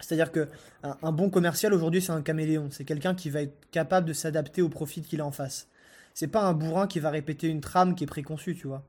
[0.00, 0.48] C'est-à-dire que
[0.82, 2.68] un, bon commercial aujourd'hui, c'est un caméléon.
[2.70, 5.66] C'est quelqu'un qui va être capable de s'adapter au profit qu'il a en face.
[6.14, 8.84] C'est pas un bourrin qui va répéter une trame qui est préconçue, tu vois.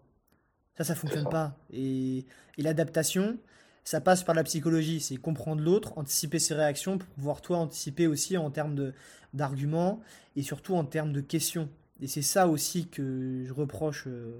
[0.77, 1.57] Ça, ça fonctionne pas.
[1.73, 2.25] Et,
[2.57, 3.37] et l'adaptation,
[3.83, 4.99] ça passe par la psychologie.
[4.99, 8.93] C'est comprendre l'autre, anticiper ses réactions pour pouvoir toi anticiper aussi en termes
[9.33, 9.99] d'arguments
[10.35, 11.69] et surtout en termes de questions.
[12.01, 14.39] Et c'est ça aussi que je reproche euh,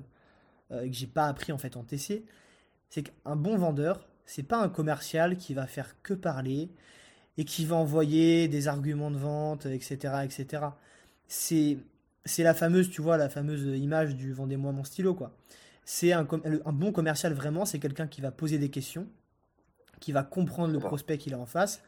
[0.72, 2.24] euh, et que j'ai pas appris en fait en TC,
[2.90, 6.70] c'est qu'un bon vendeur, c'est pas un commercial qui va faire que parler
[7.38, 10.64] et qui va envoyer des arguments de vente, etc., etc.
[11.28, 11.78] C'est
[12.26, 15.36] c'est la fameuse, tu vois, la fameuse image du vendez-moi mon stylo, quoi.
[15.86, 16.28] C'est un,
[16.66, 19.08] un bon commercial vraiment, c'est quelqu'un qui va poser des questions,
[20.00, 21.82] qui va comprendre le prospect qu'il a en face,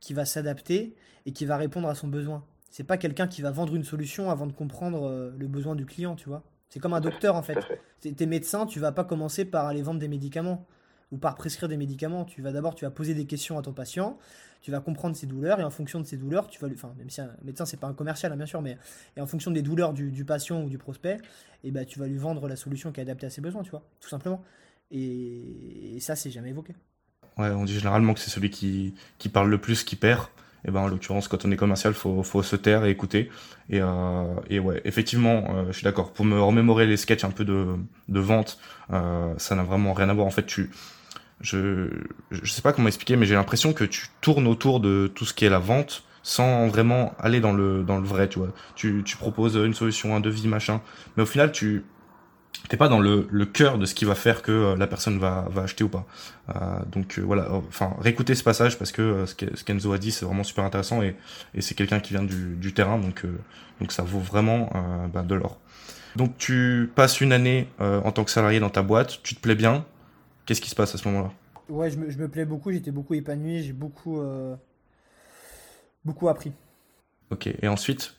[0.00, 0.94] qui va s'adapter
[1.26, 2.44] et qui va répondre à son besoin.
[2.70, 5.86] C'est pas quelqu'un qui va vendre une solution avant de comprendre euh, le besoin du
[5.86, 6.42] client, tu vois.
[6.68, 7.58] C'est comme un docteur en fait.
[8.00, 10.66] T'es médecin, tu vas pas commencer par aller vendre des médicaments
[11.10, 12.24] ou par prescrire des médicaments.
[12.24, 14.18] Tu vas d'abord, tu vas poser des questions à ton patient,
[14.60, 16.92] tu vas comprendre ses douleurs et en fonction de ses douleurs, tu vas lui, enfin
[16.98, 18.76] même si un médecin c'est pas un commercial hein, bien sûr, mais
[19.16, 22.06] et en fonction des douleurs du, patient ou du prospect, et eh ben tu vas
[22.06, 24.42] lui vendre la solution qui est adaptée à ses besoins, tu vois, tout simplement.
[24.90, 26.74] Et, ça c'est jamais évoqué.
[27.38, 30.26] Ouais, on dit généralement que c'est celui qui, qui parle le plus qui perd
[30.64, 33.30] et eh ben en l'occurrence quand on est commercial faut faut se taire et écouter.
[33.70, 36.12] Et euh, ouais effectivement euh, je suis d'accord.
[36.12, 38.58] Pour me remémorer les sketchs un peu de vente
[38.92, 40.26] euh, ça n'a vraiment rien à voir.
[40.26, 40.70] En fait tu
[41.40, 41.88] je
[42.32, 45.32] je sais pas comment expliquer mais j'ai l'impression que tu tournes autour de tout ce
[45.32, 48.48] qui est la vente sans vraiment aller dans le dans le vrai tu vois.
[48.74, 50.80] Tu tu proposes une solution un devis machin.
[51.16, 51.84] Mais au final tu
[52.68, 55.18] t'es pas dans le, le cœur de ce qui va faire que euh, la personne
[55.18, 56.06] va, va acheter ou pas.
[56.50, 56.54] Euh,
[56.90, 60.44] donc euh, voilà, enfin réécoutez ce passage parce que ce qu'Enzo a dit c'est vraiment
[60.44, 61.16] super intéressant et,
[61.54, 63.24] et c'est quelqu'un qui vient du, du terrain donc
[63.80, 64.70] donc ça vaut vraiment
[65.12, 65.58] bah, de l'or.
[66.16, 69.54] Donc tu passes une année en tant que salarié dans ta boîte, tu te plais
[69.54, 69.84] bien.
[70.46, 71.30] Qu'est-ce qui se passe à ce moment-là?
[71.68, 74.20] Ouais, je me, je me, plais beaucoup, j'étais beaucoup épanoui, j'ai beaucoup
[76.04, 76.52] beaucoup appris.
[77.30, 78.17] Ok, et ensuite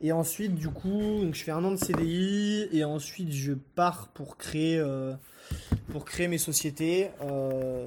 [0.00, 4.36] et ensuite, du coup, je fais un an de CDI et ensuite je pars pour
[4.36, 5.14] créer, euh,
[5.90, 7.86] pour créer mes sociétés euh,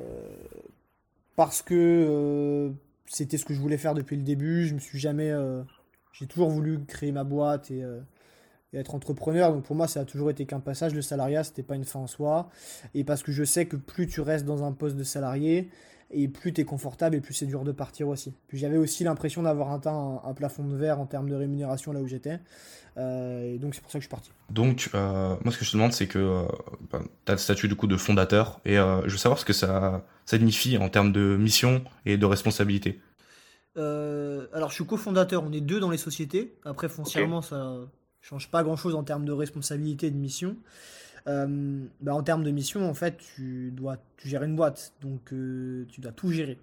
[1.35, 2.71] parce que euh,
[3.05, 4.65] c'était ce que je voulais faire depuis le début.
[4.65, 5.33] Je me suis jamais,
[6.13, 7.83] j'ai toujours voulu créer ma boîte et,
[8.73, 9.51] et, être entrepreneur.
[9.53, 10.93] Donc pour moi, ça a toujours été qu'un passage.
[10.93, 12.49] Le salariat, c'était pas une fin en soi.
[12.93, 15.69] Et parce que je sais que plus tu restes dans un poste de salarié,
[16.11, 18.33] et plus tu es confortable et plus c'est dur de partir aussi.
[18.47, 22.01] Puis j'avais aussi l'impression d'avoir atteint un, plafond de verre en termes de rémunération là
[22.01, 22.39] où j'étais.
[22.97, 24.31] Euh, et donc c'est pour ça que je suis parti.
[24.49, 26.43] Donc euh, moi ce que je te demande c'est que euh,
[26.91, 29.53] ben, tu as le statut du coup de fondateur et je veux savoir ce que
[29.53, 32.99] ça, signifie en termes de mission et de responsabilité.
[33.75, 36.55] alors je suis cofondateur, on est deux dans les sociétés.
[36.65, 37.77] Après foncièrement ça
[38.21, 40.57] change pas grand chose en termes de responsabilité et de mission.
[41.27, 45.31] Euh, bah, en termes de mission, en fait, tu dois tu gères une boîte, donc
[45.31, 46.57] euh, tu dois tout gérer.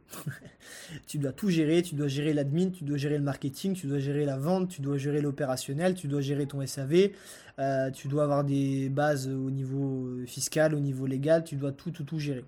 [1.07, 3.99] tu dois tout gérer, tu dois gérer l'admin, tu dois gérer le marketing, tu dois
[3.99, 7.11] gérer la vente, tu dois gérer l'opérationnel, tu dois gérer ton SAV,
[7.59, 11.91] euh, tu dois avoir des bases au niveau fiscal, au niveau légal, tu dois tout,
[11.91, 12.45] tout, tout gérer.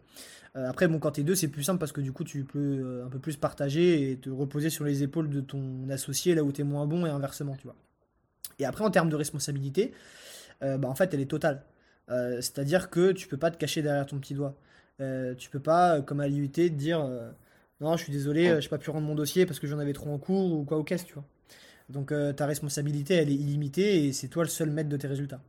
[0.55, 3.03] après, bon, quand tu es deux, c'est plus simple parce que du coup, tu peux
[3.07, 6.53] un peu plus partager et te reposer sur les épaules de ton associé là où
[6.53, 7.77] tu es moins bon et inversement, tu vois.
[8.59, 9.92] Et après, en termes de responsabilité,
[10.61, 11.62] bah, en fait, elle est totale.
[12.11, 14.55] Euh, c'est-à-dire que tu peux pas te cacher derrière ton petit doigt.
[15.01, 17.07] Euh, tu peux pas, euh, comme à l'IUT, te dire
[17.81, 19.92] non, je suis désolé, je n'ai pas pu rendre mon dossier parce que j'en avais
[19.92, 21.25] trop en cours ou quoi au caisse, tu vois.
[21.88, 25.40] Donc ta responsabilité, elle est illimitée et c'est toi le seul maître de tes résultats.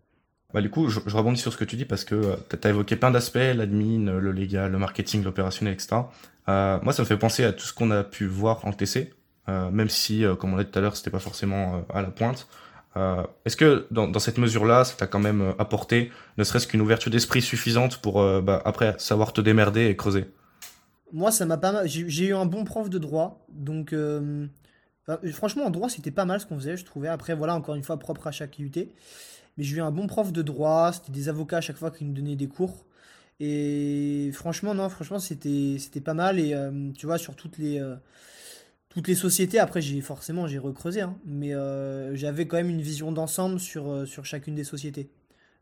[0.54, 2.96] Bah, du coup, je, rebondis sur ce que tu dis parce que tu as évoqué
[2.96, 6.04] plein d'aspects, l'admin, le légal, le marketing, l'opérationnel, etc.
[6.48, 9.12] moi, ça me fait penser à tout ce qu'on a pu voir en TC,
[9.48, 12.48] même si, comme on l'a dit tout à l'heure, c'était pas forcément à la pointe.
[13.00, 16.82] Euh, est-ce que dans, cette mesure-là, ça t'a quand même euh, apporté ne serait-ce qu'une
[16.82, 20.26] ouverture d'esprit suffisante pour euh, bah, après savoir te démerder et creuser?
[21.14, 21.88] Moi, ça m'a pas mal.
[21.88, 23.96] J'ai eu un bon prof de droit, donc
[25.34, 27.08] franchement en droit c'était pas mal ce qu'on faisait, je trouvais.
[27.08, 28.72] Après voilà, encore une fois propre à chaque IUT,
[29.58, 30.92] mais j'ai eu un bon prof de droit.
[30.94, 32.86] C'était des avocats à chaque fois qui nous donnaient des cours.
[33.40, 36.56] Et franchement non, franchement c'était c'était pas mal et
[36.96, 37.82] tu vois sur toutes les
[38.90, 42.82] toutes les sociétés, après j'ai forcément j'ai recreusé, hein, mais euh, j'avais quand même une
[42.82, 45.10] vision d'ensemble sur, euh, sur chacune des sociétés.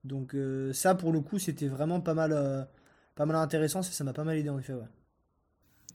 [0.03, 2.67] Donc euh, ça pour le coup c'était vraiment pas mal,
[3.15, 4.73] pas mal intéressant, ça m'a pas mal aidé en effet.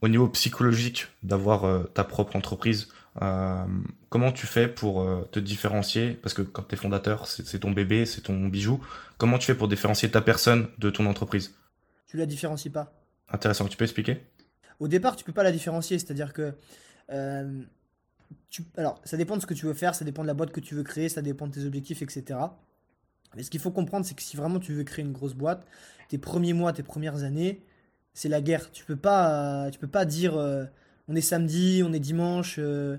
[0.03, 2.89] Au niveau psychologique d'avoir ta propre entreprise,
[4.09, 6.15] comment tu fais pour te différencier?
[6.15, 8.85] Parce que quand tu es fondateur, c'est ton bébé, c'est ton bijou.
[9.17, 11.55] Comment tu fais pour différencier ta personne de ton entreprise?
[12.09, 12.93] Tu la différencies pas.
[13.31, 14.27] Intéressant, tu peux expliquer?
[14.81, 16.53] Au départ, tu peux pas la différencier, c'est-à-dire que
[17.11, 17.63] euh,
[18.77, 20.61] alors, ça dépend de ce que tu veux faire, ça dépend de la boîte que
[20.61, 22.39] tu veux créer, ça dépend de tes objectifs, etc.
[23.35, 25.67] Mais ce qu'il faut comprendre, c'est que si vraiment tu veux créer une grosse boîte,
[26.09, 27.63] tes premiers mois, tes premières années,
[28.13, 28.71] c'est la guerre.
[28.73, 30.65] Tu peux pas, tu peux pas dire euh,
[31.09, 32.99] on est samedi, on est dimanche, euh,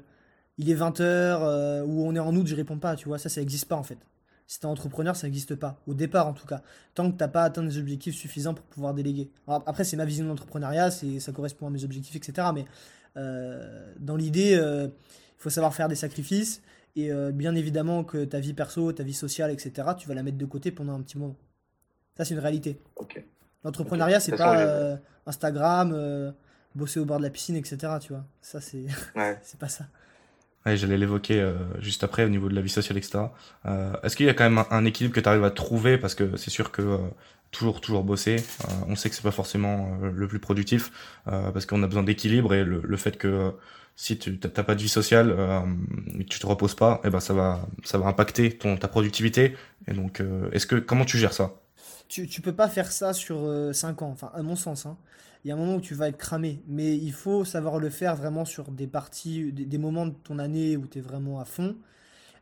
[0.57, 3.41] il est 20h, ou on est en août, je réponds pas, tu vois, ça, ça
[3.41, 3.99] n'existe pas en fait.
[4.47, 5.81] Si t'es entrepreneur, ça n'existe pas.
[5.87, 6.61] Au départ, en tout cas.
[6.95, 9.31] Tant que t'as pas atteint des objectifs suffisants pour pouvoir déléguer.
[9.47, 12.49] après, c'est ma vision de l'entrepreneuriat, ça correspond à mes objectifs, etc.
[12.53, 12.65] Mais euh,
[13.15, 16.61] dans l'idée, euh, il faut savoir faire des sacrifices.
[16.95, 20.23] Et euh, bien évidemment que ta vie perso, ta vie sociale, etc., tu vas la
[20.23, 21.35] mettre de côté pendant un petit moment.
[22.15, 22.79] Ça, c'est une réalité.
[23.63, 26.33] L'entrepreneuriat, c'est pas Instagram,
[26.75, 27.77] bosser au bord de la piscine, etc.
[27.99, 28.85] Tu vois, ça, c'est
[29.41, 29.85] c'est pas ça.
[30.65, 33.25] J'allais l'évoquer juste après au niveau de la vie sociale, etc.
[34.03, 35.97] Est-ce qu'il y a quand même un, équilibre que tu arrives à trouver?
[35.97, 36.99] Parce que c'est sûr que
[37.53, 38.35] toujours toujours bosser.
[38.35, 40.91] Euh, on sait que c'est pas forcément euh, le plus productif
[41.27, 43.53] euh, parce qu'on a besoin d'équilibre et le, fait que
[43.95, 45.35] si tu t'as pas de vie sociale
[46.19, 48.87] et tu te reposes pas, et eh ben ça va ça va impacter ton ta
[48.87, 49.55] productivité.
[49.87, 51.53] Et donc est-ce que comment tu gères ça?
[52.09, 54.85] Tu, tu peux pas faire ça sur 5 ans, enfin à mon sens.
[54.85, 54.97] Hein.
[55.43, 57.89] Il y a un moment où tu vas être cramé, mais il faut savoir le
[57.89, 61.45] faire vraiment sur des parties, des, moments de ton année où tu es vraiment à
[61.45, 61.75] fond.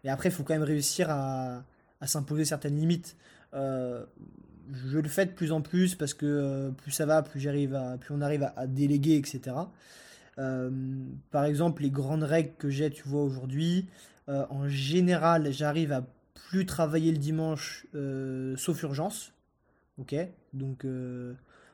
[0.03, 1.63] Et après, il faut quand même réussir à,
[2.05, 3.15] s'imposer certaines limites.
[4.85, 7.75] Je le fais de plus en plus parce que euh, plus ça va, plus j'arrive
[7.75, 9.55] à, plus on arrive à, déléguer, etc.
[10.37, 10.69] Euh,
[11.31, 13.87] par exemple, les grandes règles que j'ai, tu vois, aujourd'hui,
[14.29, 17.85] euh, en général, j'arrive à plus travailler le dimanche,
[18.57, 19.33] sauf urgence.
[19.97, 20.15] Ok?
[20.53, 20.85] Donc,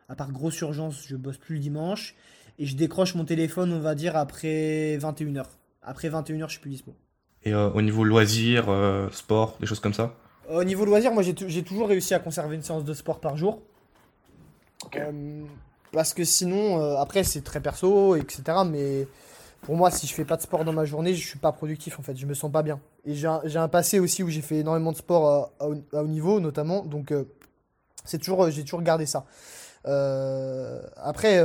[0.10, 2.15] à part grosse urgence, je bosse plus le dimanche.
[2.60, 5.45] Et je décroche mon téléphone, on va dire, après 21h.
[5.82, 6.95] Après 21h, je suis plus dispo.
[7.43, 8.65] Et au niveau loisirs,
[9.12, 10.15] sport, des choses comme ça?
[10.49, 13.62] Au niveau loisir, moi j'ai toujours réussi à conserver une séance de sport par jour.
[14.95, 15.43] Euh,
[15.91, 18.43] parce que sinon, euh, après c'est très perso, etc.
[18.69, 19.07] Mais
[19.62, 21.99] pour moi, si je fais pas de sport dans ma journée, je suis pas productif
[21.99, 22.15] en fait.
[22.15, 22.79] Je me sens pas bien.
[23.05, 26.83] Et j'ai un, passé aussi où j'ai fait énormément de sport à, haut niveau, notamment.
[26.83, 27.25] Donc euh,
[28.05, 29.25] c'est toujours, j'ai toujours gardé ça.
[29.86, 31.36] après,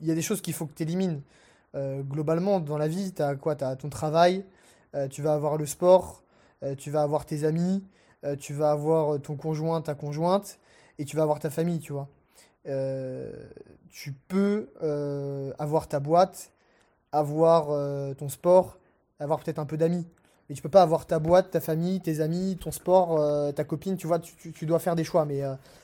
[0.00, 1.20] il y a des choses qu'il faut que tu élimines.
[1.74, 3.56] globalement, dans la vie, tu as quoi?
[3.56, 4.44] Tu as ton travail,
[5.10, 6.23] tu vas avoir le sport, euh,
[6.76, 7.84] tu vas avoir tes amis,
[8.24, 10.58] euh, tu vas avoir ton conjoint, ta conjointe,
[10.98, 12.08] et tu vas avoir ta famille, tu vois.
[12.66, 13.30] Euh,
[13.90, 14.68] tu peux
[15.58, 16.52] avoir ta boîte,
[17.12, 17.66] avoir
[18.16, 18.78] ton sport,
[19.20, 20.06] avoir peut-être un peu d'amis.
[20.48, 23.96] Mais tu peux pas avoir ta boîte, ta famille, tes amis, ton sport, ta copine,
[23.96, 25.42] tu vois, tu, dois faire des choix, mais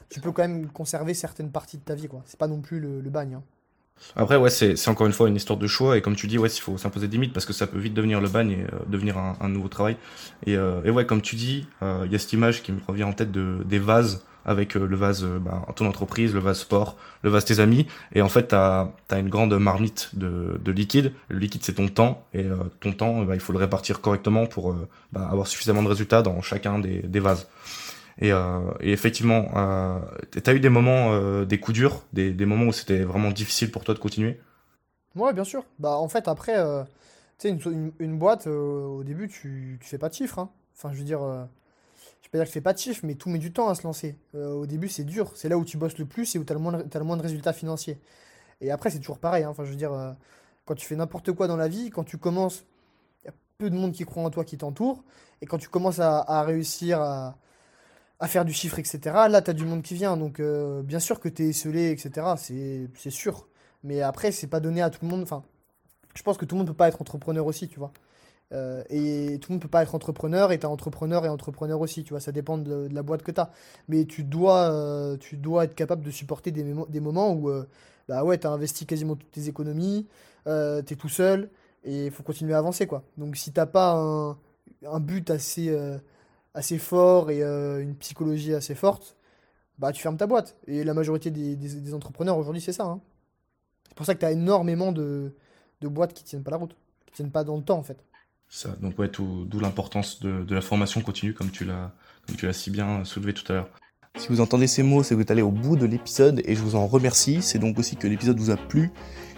[0.08, 2.22] tu peux quand même conserver certaines parties de ta vie, quoi.
[2.26, 3.34] C'est pas non plus le, bagne.
[3.34, 3.42] Hein.
[4.16, 5.96] Après, ouais, c'est encore une fois une histoire de choix.
[5.96, 7.94] Et comme tu dis, ouais, il faut s'imposer des limites parce que ça peut vite
[7.94, 9.96] devenir le bagne et euh, devenir un, nouveau travail.
[10.46, 12.80] Et, euh, et, ouais, comme tu dis, euh, il y a cette image qui me
[12.86, 16.96] revient en tête de, des vases avec le vase bah, ton entreprise, le vase sport,
[17.22, 17.86] le vase tes amis.
[18.14, 21.12] Et en fait, tu as, une grande marmite de, de liquide.
[21.28, 22.24] Le liquide, c'est ton temps.
[22.32, 22.46] Et
[22.80, 24.74] ton temps, bah, il faut le répartir correctement pour
[25.12, 27.48] bah, avoir suffisamment de résultats dans chacun des, des vases.
[28.20, 28.32] Et,
[28.80, 29.46] effectivement,
[30.30, 33.82] tu as eu des moments, des coups durs, des, moments où c'était vraiment difficile pour
[33.84, 34.38] toi de continuer?
[35.16, 35.64] Ouais, bien sûr.
[35.78, 36.56] Bah, en fait, après,
[37.38, 37.58] tu sais,
[37.98, 40.50] une, boîte, au début, tu, tu fais pas de chiffres, hein.
[40.76, 43.14] Enfin, je veux dire, je vais pas dire que tu fais pas de chiffres, mais
[43.14, 44.16] tout met du temps à se lancer.
[44.34, 45.32] au début, c'est dur.
[45.34, 47.22] C'est là où tu bosses le plus et où tu as le moins, de- t'as
[47.22, 47.98] résultats financiers.
[48.60, 49.50] Et après, c'est toujours pareil, hein.
[49.50, 49.92] Enfin, je veux dire,
[50.66, 52.64] quand tu fais n'importe quoi dans la vie, quand tu commences,
[53.22, 55.04] il y a peu de monde qui croit en toi, qui t'entoure.
[55.40, 57.36] Et quand tu commences à réussir à,
[58.20, 60.16] à faire du chiffre, etc., là, tu as du monde qui vient.
[60.16, 62.26] Donc, euh, bien sûr que tu es esselé, etc.,
[62.94, 63.48] c'est sûr.
[63.82, 65.22] Mais après, c'est pas donné à tout le monde.
[65.22, 65.42] Enfin,
[66.14, 67.92] je pense que tout le monde peut pas être entrepreneur aussi, tu vois.
[68.52, 72.04] Euh, et tout le monde peut pas être entrepreneur, et tu entrepreneur et entrepreneur aussi,
[72.04, 72.20] tu vois.
[72.20, 73.50] Ça dépend de, la boîte que tu as.
[73.88, 77.50] Mais tu dois, euh, tu dois être capable de supporter des, moments où,
[78.10, 80.08] bah ouais, tu as investi quasiment toutes tes économies,
[80.48, 81.48] euh, tu es tout seul
[81.84, 83.04] et il faut continuer à avancer, quoi.
[83.16, 85.72] Donc si t'as pas un, but assez,
[86.54, 89.16] assez fort et euh, une psychologie assez forte,
[89.78, 90.56] bah tu fermes ta boîte.
[90.66, 92.84] Et la majorité des, des, entrepreneurs aujourd'hui, c'est ça.
[92.84, 93.00] Hein.
[93.88, 95.34] C'est pour ça que tu as énormément de,
[95.80, 98.04] de boîtes qui tiennent pas la route, qui tiennent pas dans le temps, en fait.
[98.48, 101.92] Ça, donc ouais, d'où l'importance de, de, la formation continue, comme tu l'as
[102.52, 103.70] si bien soulevé tout à l'heure.
[104.16, 106.56] Si vous entendez ces mots, c'est que vous êtes allé au bout de l'épisode et
[106.56, 107.42] je vous en remercie.
[107.42, 108.90] C'est donc aussi que l'épisode vous a plu.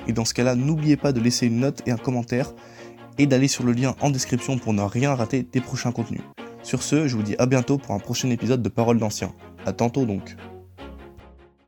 [0.07, 2.53] Et dans ce cas-là, n'oubliez pas de laisser une note et un commentaire
[3.19, 6.23] et d'aller sur le lien en description pour ne rien rater des prochains contenus.
[6.63, 9.33] Sur ce, je vous dis à bientôt pour un prochain épisode de Paroles d'anciens.
[9.67, 10.37] A tantôt donc.